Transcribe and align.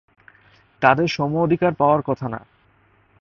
তাঁদের 0.81 1.07
সমঅধিকার 1.07 1.73
পাওয়ার 1.73 2.01
কথা 2.01 2.27
না। 2.29 2.39